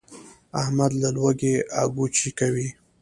[0.61, 2.67] احمد له لوږې اګوچې کوي.